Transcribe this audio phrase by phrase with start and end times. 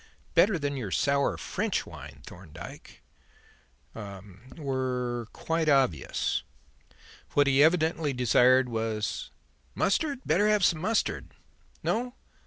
[0.33, 3.03] Better than your sour French wine, Thorndyke
[3.93, 6.41] were er were quite obvious.
[7.35, 9.29] What he evidently desired was
[9.75, 10.21] mustard?
[10.25, 11.27] Better have some mustard.
[11.83, 12.15] No?